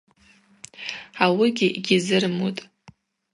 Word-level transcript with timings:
Ауыгьи 1.23 1.67
йгьизырмутӏ. 1.77 2.61